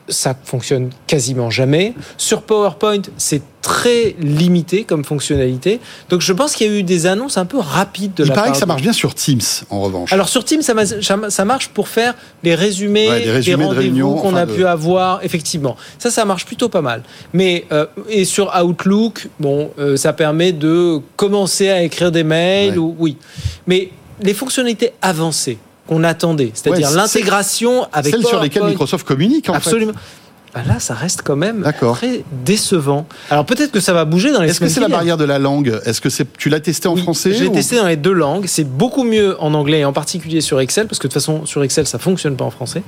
[0.08, 1.94] ça fonctionne quasiment jamais.
[2.16, 5.80] Sur PowerPoint, c'est très limité comme fonctionnalité.
[6.08, 8.34] Donc je pense qu'il y a eu des annonces un peu rapides de Il la
[8.34, 10.12] paraît part que ça marche bien sur Teams, en revanche.
[10.12, 13.64] alors sur Teams, ça, ma- ça- ça marche pour faire les résumés, Ouais, des résumés
[13.66, 15.76] rendez-vous qu'on enfin, a de- pu avoir, effectivement.
[15.98, 17.02] Ça, ça marche plutôt pas mal.
[17.34, 22.72] Mais euh, et sur Outlook, bon, euh, ça permet de commencer à écrire des mails,
[22.72, 22.78] Ouais.
[22.78, 23.16] ou oui.
[23.66, 23.90] Mais
[24.22, 29.54] les fonctionnalités avancées qu'on attendait, c'est-à-dire Ouais, l'intégration avec Celles sur lesquelles Microsoft communique, en
[29.54, 29.92] absolument.
[30.54, 33.06] Bah là, ça reste quand même très décevant.
[33.30, 34.44] Alors peut-être que ça va bouger dans fait.
[34.46, 35.78] les Est-ce que c'est la barrière de la langue?
[35.84, 37.96] Est-ce que c'est tu l'as testé en Oui, français Je l'ai ou- testé dans les
[37.96, 38.46] deux langues.
[38.48, 41.44] C'est beaucoup mieux en anglais et en particulier sur Excel, parce que de toute façon,
[41.44, 42.82] sur Excel, ça fonctionne pas en français.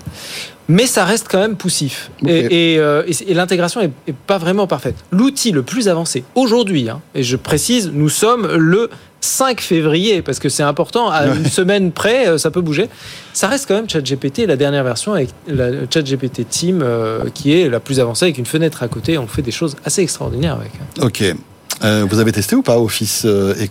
[0.68, 2.10] Mais ça reste quand même poussif.
[2.26, 4.96] Et, et, euh, et- et l'intégration est, est pas vraiment parfaite.
[5.10, 8.88] L'outil le plus avancé aujourd'hui, hein, et je précise, nous sommes le
[9.20, 12.88] 5 février, parce que c'est important, à une semaine près, euh, ça peut bouger.
[13.33, 17.68] Ça reste quand même ChatGPT, la dernière version avec la ChatGPT Team, euh, qui est
[17.68, 19.18] la plus avancée, avec une fenêtre à côté.
[19.18, 20.72] On fait des choses assez extraordinaires avec.
[21.00, 21.35] Ok.
[21.83, 23.68] Euh, vous avez testé ou pas Office euh, et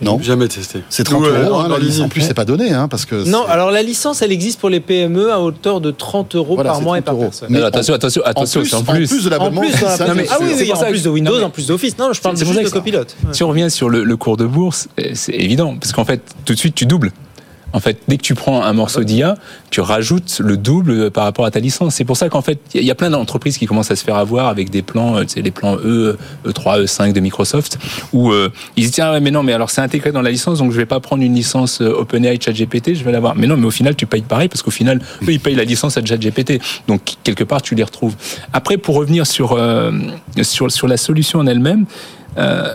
[0.00, 0.80] Non Jamais testé.
[0.88, 1.56] C'est 30 Nous, euh, euros.
[1.60, 1.88] hein, en la ligne.
[1.88, 2.04] licence.
[2.06, 3.28] En plus, c'est pas donné, hein, parce que.
[3.28, 6.70] Non, alors la licence, elle existe pour les PME à hauteur de 30 euros Voilà,
[6.72, 7.24] par mois et 30 par euros.
[7.24, 7.48] personne.
[7.50, 9.22] Mais Mais en- attention, attention, attention, en plus, en en plus.
[9.24, 9.60] de En l'abonnement.
[9.60, 11.50] plus, dans la- mais ah oui, c'est- oui, pour en plus de Windows, non, en
[11.50, 11.98] plus d'Office.
[11.98, 13.16] Non, je parle juste de copilote.
[13.32, 16.20] Si on revient sur le, le cours de bourse, euh, c'est évident, parce qu'en fait,
[16.44, 17.12] tout de suite, tu doubles.
[17.74, 19.36] En fait, dès que tu prends un morceau d'IA,
[19.70, 21.96] tu rajoutes le double par rapport à ta licence.
[21.96, 24.14] C'est pour ça qu'en fait, il y a- plein d'entreprises qui commencent à se faire
[24.14, 27.76] avoir avec des plans, euh, tu sais, les plans E, E3, E5 de Microsoft,
[28.12, 30.30] où euh, ils se disent ah ouais, mais non, mais alors c'est intégré dans la
[30.30, 33.34] licence, donc je vais pas prendre une licence euh, OpenAI ChatGPT, je vais l'avoir.
[33.34, 35.64] Mais non, mais au final, tu payes pareil parce qu'au final, eux, ils payent la
[35.64, 36.60] licence à ChatGPT.
[36.86, 38.14] Donc quelque part, tu les retrouves.
[38.52, 39.90] Après, pour revenir sur euh,
[40.42, 41.86] sur sur la solution en elle-même.
[42.38, 42.74] Euh,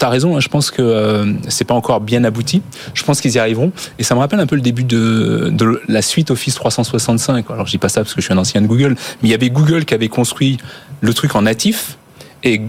[0.00, 2.62] T'as raison, hein, je pense que euh, c'est pas encore bien abouti.
[2.94, 3.70] Je pense qu'ils y arriveront.
[3.98, 7.44] Et ça me rappelle un peu le début de, de la suite Office 365.
[7.50, 9.30] Alors je dis pas ça parce que je suis un ancien de Google, mais il
[9.30, 10.56] y avait Google qui avait construit
[11.02, 11.98] le truc en natif
[12.44, 12.62] et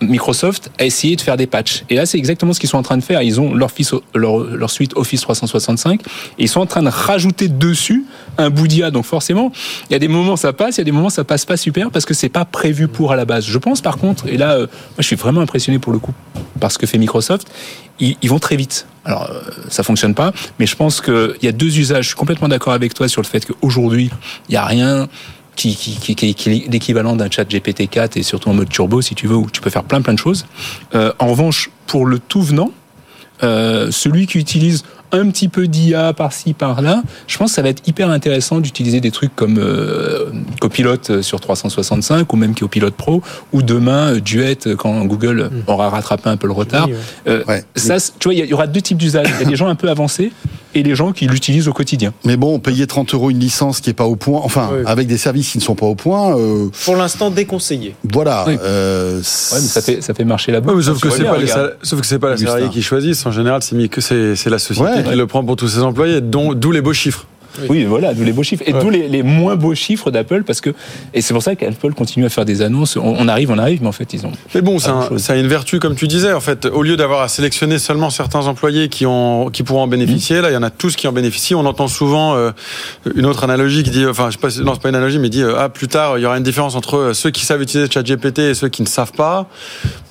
[0.00, 1.84] Microsoft a essayé de faire des patchs.
[1.88, 3.22] Et là, c'est exactement ce qu'ils sont en train de faire.
[3.22, 3.70] Ils ont leur,
[4.14, 6.04] leur, leur suite Office 365 et
[6.38, 8.04] ils sont en train de rajouter dessus
[8.38, 8.90] un bout d'IA.
[8.90, 9.52] Donc forcément,
[9.88, 11.56] il y a des moments ça passe, il y a des moments ça passe pas
[11.56, 13.46] super parce que c'est pas prévu pour à la base.
[13.46, 16.12] Je pense par contre, et là, euh, moi je suis vraiment impressionné pour le coup
[16.60, 17.48] par ce que fait Microsoft,
[17.98, 18.86] ils, ils vont très vite.
[19.04, 22.04] Alors euh, ça fonctionne pas, mais je pense qu'il y a deux usages.
[22.04, 24.10] Je suis complètement d'accord avec toi sur le fait qu'aujourd'hui,
[24.48, 25.08] il y a rien
[25.56, 29.00] qui, qui, qui, qui- qui est l'équivalent d'un chat GPT-4 et surtout en mode turbo
[29.02, 30.46] si tu veux où tu peux faire plein plein de choses.
[30.94, 32.70] Euh, en revanche, pour le tout venant,
[33.42, 37.68] euh, celui qui utilise un petit peu d'IA par-ci par-là, je pense que ça va
[37.68, 42.90] être hyper intéressant d'utiliser des trucs comme euh, Copilot euh, sur 365 ou même Copilot
[42.90, 46.88] Pro ou demain Duet quand Google aura rattrapé un peu le retard.
[46.88, 47.32] Oui, ouais.
[47.32, 47.62] Euh, Ouais.
[47.76, 49.28] Ça, tu vois, il y y aura deux types d'usages.
[49.38, 50.32] Il y a des gens un peu avancés
[50.78, 52.12] et les gens qui l'utilisent au quotidien.
[52.24, 54.78] Mais bon, payer 30 euros une licence qui est pas au point, enfin, Oui.
[54.86, 57.94] avec des services qui ne sont pas au point, euh, Pour l'instant, déconseillé.
[58.10, 58.44] voilà.
[58.46, 58.56] Oui.
[58.62, 59.22] euh, Ouais,
[59.54, 60.76] mais ça fait, ça fait marcher la boîte.
[60.76, 61.48] Ouais, sauf, que c'est pas les regarde.
[61.70, 62.52] sal- sauf que c'est pas la Augustin.
[62.52, 63.24] salariée qui choisissent.
[63.26, 65.02] En général, c'est mis que c'est c'est la société Ouais.
[65.04, 67.26] qui le prend pour tous ses employés, dont d'où les beaux chiffres.
[67.68, 68.62] Oui, voilà, d'où les beaux chiffres.
[68.66, 68.80] Et Ouais.
[68.80, 70.70] d'où les, les moins beaux chiffres d'Apple, parce que.
[71.14, 72.96] Et c'est pour ça qu'Apple continue à faire des annonces.
[72.96, 74.32] On, on arrive, on arrive, mais en fait, ils ont.
[74.54, 75.22] Mais bon, ça, a- grand-chose.
[75.22, 76.66] ça a une vertu, comme tu disais, en fait.
[76.66, 80.50] Au lieu d'avoir à sélectionner seulement certains employés qui, ont, qui pourront en bénéficier, là,
[80.50, 81.54] il y en a tous qui en bénéficient.
[81.54, 82.50] On entend souvent euh,
[83.14, 85.18] une autre analogie qui dit, enfin, je sais pas, si- non, c'est pas une analogie,
[85.18, 87.44] mais dit, euh, ah, plus tard, il y aura une différence entre euh, ceux qui
[87.44, 89.46] savent utiliser ChatGPT et ceux qui ne savent pas.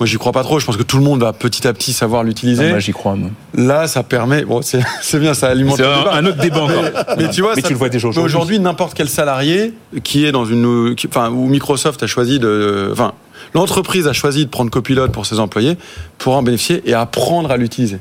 [0.00, 0.58] Moi, j'y crois pas trop.
[0.58, 2.64] Je pense que tout le monde va petit à petit savoir l'utiliser.
[2.64, 3.30] Non, moi, j'y crois, moi.
[3.54, 4.80] Là, ça permet, bon, c'est
[5.18, 6.84] bien, ça alimente C'est un, autre débat encore.
[7.18, 8.30] Mais tu vois, Mais ça- tu le vois déjà mais aujourd'hui.
[8.34, 9.72] aujourd'hui, n'importe quel salarié
[10.02, 13.12] qui est dans une, qui- enfin, où Microsoft a choisi de, enfin,
[13.54, 15.76] l'entreprise a choisi de prendre copilote pour ses employés
[16.18, 17.98] pourra en bénéficier et apprendre à l'utiliser.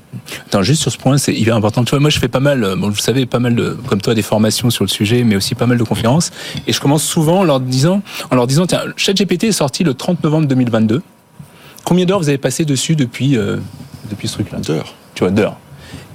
[0.48, 1.84] Attends, juste sur ce point, c'est hyper important.
[1.84, 4.02] Tu vois, moi, je fais pas mal, euh, bon, vous savez, pas mal de, comme
[4.02, 6.32] toi, des formations sur le sujet, mais aussi pas mal de conférences.
[6.68, 9.94] Et je commence souvent en leur disant, en leur disant, tiens, ChatGPT est sorti le
[9.94, 11.02] 30 novembre 2022.
[11.84, 13.58] Combien d'heures vous avez passé dessus depuis, euh,
[14.10, 14.60] depuis ce truc-là?
[14.60, 14.94] D'heures.
[15.14, 15.58] Tu vois, d'heures.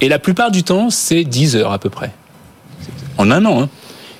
[0.01, 2.11] Et la plupart du temps, c'est 10 heures à peu près.
[3.19, 3.69] En un an, hein.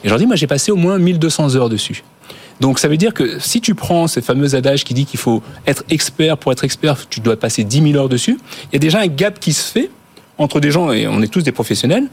[0.03, 2.03] Et je leur dis, moi, j'ai passé au moins 1200 heures dessus.
[2.61, 5.43] Donc ça veut dire que si tu prends ce fameux adage qui dit qu'il faut
[5.67, 8.79] être expert pour être expert, tu dois passer 10 000 heures dessus, il y a
[8.79, 9.91] déjà un gap qui se fait
[10.37, 12.05] entre des gens, et on est tous des professionnels,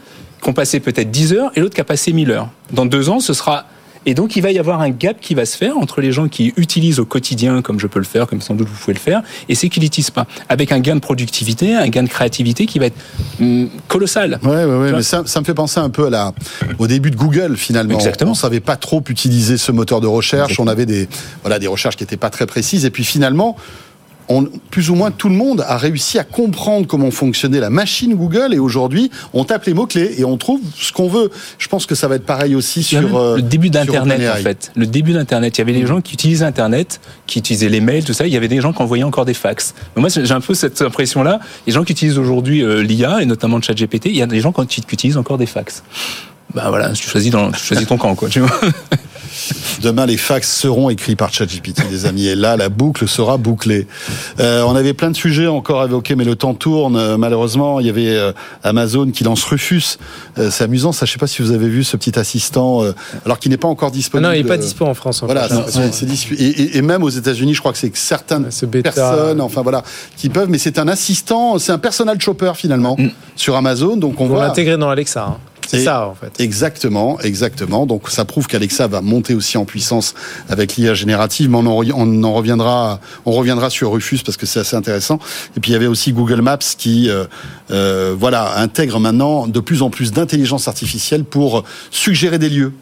[0.42, 2.50] qui ont passé peut-être 10 heures et l'autre qui a passé 1000 heures.
[2.72, 3.66] Dans deux ans, ce sera...
[4.08, 6.30] Et donc il va y avoir un gap qui va se faire entre les gens
[6.30, 9.00] qui utilisent au quotidien, comme je peux le faire, comme sans doute vous pouvez le
[9.00, 10.26] faire, et ceux qui l'utilisent pas.
[10.48, 12.96] Avec un gain de productivité, un gain de créativité qui va être
[13.42, 14.40] hum, colossal.
[14.44, 16.34] Ouais, ouais, ouais, mais ça, ça me fait penser un peu à la,
[16.80, 17.96] au début de Google finalement.
[17.96, 18.32] Exactement.
[18.32, 20.52] On savait pas trop utiliser ce moteur de recherche.
[20.52, 20.70] Exactement.
[20.70, 21.10] On avait des,
[21.42, 22.86] voilà, des recherches qui étaient pas très précises.
[22.86, 23.58] Et puis finalement,
[24.30, 28.16] on, plus ou moins tout le monde a réussi à comprendre comment fonctionnait la machine
[28.16, 28.54] Google.
[28.54, 31.30] Et aujourd'hui, on tape les mots clés et on trouve ce qu'on veut.
[31.58, 34.72] Je pense que ça va être pareil aussi sur euh, le début d'Internet, en fait.
[34.76, 35.58] Le début d'Internet.
[35.58, 38.28] Il y avait des gens qui utilisaient Internet, qui utilisaient les mails, tout ça.
[38.28, 39.74] Il y avait des gens qui envoyaient encore des fax.
[39.96, 41.40] Mais moi, j'ai un peu cette impression-là.
[41.66, 44.28] Les gens qui utilisent aujourd'hui euh, l'IA, et notamment le chat GPT, il y a
[44.28, 45.84] des gens qui utilisent encore des fax.
[46.58, 48.30] Bah voilà, tu choisis, dans, tu choisis ton camp, quoi.
[48.30, 48.50] Tu vois
[49.84, 52.26] Demain, les fax seront écrits par ChatGPT, les amis.
[52.26, 53.86] Et là, la boucle sera bouclée.
[54.40, 56.96] Euh, on avait plein de sujets encore à évoquer, mais le temps tourne.
[56.96, 58.32] Euh, malheureusement, il y avait euh,
[58.64, 59.98] Amazon qui lance Rufus.
[60.40, 61.06] Euh, c'est amusant, ça.
[61.06, 62.94] Je sais pas si vous avez vu ce petit assistant, euh,
[63.26, 64.28] alors qu'il n'est pas encore Ah disponible.
[64.28, 65.22] non, il n'est pas dispo en France.
[65.24, 68.66] Voilà, c'est- et, et- et même aux États-Unis, je crois que c'est que certaines Ce
[68.66, 68.92] bêta.
[68.92, 69.84] personnes, enfin voilà,
[70.18, 70.50] qui peuvent.
[70.50, 73.10] Mais c'est un assistant, c'est un personal shopper finalement Mm.
[73.36, 73.96] sur Amazon.
[73.98, 75.24] Donc on Pour voit l'intégrer dans Alexa.
[75.30, 75.38] hein.
[75.68, 76.40] C'est ça, en fait.
[76.40, 77.86] Exactement, exactement.
[77.86, 80.16] Donc ça prouve qu'Alexa va monter aussi en puissance
[80.50, 84.38] avec l'IA générative, mais on en, re- on en reviendra, on reviendra sur Rufus parce
[84.38, 85.20] que c'est assez intéressant.
[85.56, 87.26] Et puis il y avait aussi Google Maps qui, euh,
[87.72, 92.74] euh, voilà, intègre maintenant de plus en plus d'intelligence artificielle pour suggérer des lieux.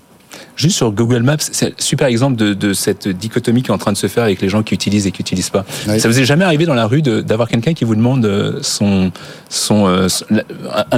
[0.55, 3.77] Juste sur Google Maps, c'est un super exemple de, de cette dichotomie qui est en
[3.77, 5.65] train de se faire avec les gens qui utilisent et qui n'utilisent pas.
[5.87, 5.99] Oui.
[5.99, 9.11] Ça vous est jamais arrivé dans la rue d'avoir quelqu'un qui vous demande euh, son,
[9.49, 10.07] son, euh,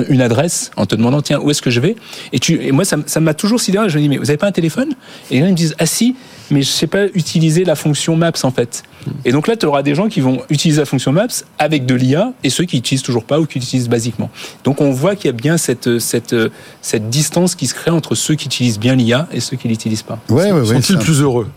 [0.10, 1.96] une adresse en te demandant tiens où est-ce que je vais?
[2.34, 3.90] Et, tu, et moi ça m'a toujours sidéré.
[3.90, 4.90] Je me dis mais vous avez pas un téléphone?
[5.32, 6.16] Et les gens ils me disent ah si
[6.50, 8.84] mais je sais pas utiliser la fonction Maps en fait.
[9.26, 11.28] Et donc là tu auras des gens qui vont utiliser la fonction Maps
[11.60, 14.30] avec de l'IA et ceux qui utilisent toujours pas ou qui l'utilisent basiquement.
[14.64, 16.36] Donc on voit qu'il y a bien cette, cette,
[16.82, 20.04] cette distance qui se crée entre ceux qui utilisent bien l'IA et ceux qui l'utilisent
[20.04, 20.20] pas.
[20.30, 20.66] Ouais, ouais, ouais.
[20.82, 21.48] Sont-ils plus heureux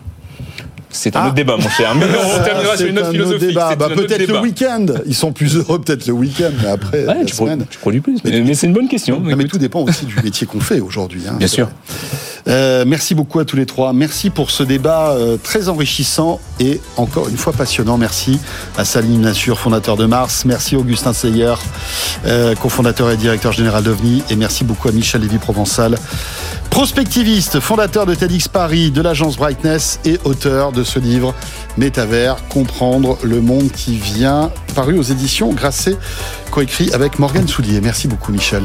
[0.93, 1.27] C'est un Ah.
[1.27, 1.95] autre débat, mon cher.
[1.99, 4.87] Mais on terminera sur une autre Bah, un autre peut-être le week-end.
[5.07, 7.65] Ils sont plus heureux peut-être le week-end, mais après Ouais, la tu, pro- semaine.
[7.71, 8.19] tu produis plus.
[8.25, 9.21] Mais, mais c'est une bonne question.
[9.21, 11.23] Non, mais tout dépend aussi du métier qu'on fait aujourd'hui.
[11.29, 11.69] hein, Bien sûr.
[12.49, 13.93] Euh, merci beaucoup à tous les trois.
[13.93, 17.99] Merci pour ce débat euh, très enrichissant et encore une fois passionnant.
[17.99, 18.41] Merci
[18.79, 20.45] à Salim Nassur, fondateur de Mars.
[20.47, 21.53] Merci Augustin Seyer,
[22.27, 24.23] euh, cofondateur et directeur général d'OVNI.
[24.31, 25.97] Et merci beaucoup à Michel Lévy-Provençal,
[26.71, 31.35] prospectiviste, fondateur de TEDx Paris, de l'agence Brightness et auteur de ce livre
[31.77, 35.97] Métavers, comprendre le monde qui vient, paru aux éditions Grasset,
[36.51, 37.81] coécrit avec Morgane Soulier.
[37.81, 38.63] Merci beaucoup Michel.